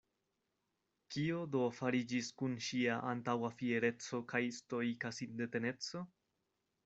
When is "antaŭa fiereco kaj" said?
3.11-4.43